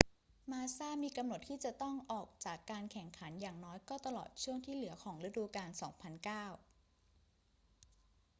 [0.51, 6.57] มาสซามีกำหนดที่จะต้องออกจากการแข่งขันอย่างน้อยก็ตลอดช่วงที่เหลือของฤดูกาล 2009